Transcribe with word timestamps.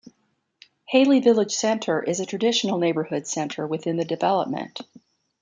Haile 0.91 1.19
Village 1.21 1.51
Center 1.53 2.01
is 2.01 2.19
a 2.19 2.25
traditional 2.25 2.79
neighborhood 2.79 3.27
center 3.27 3.67
within 3.67 3.97
the 3.97 4.03
development. 4.03 4.81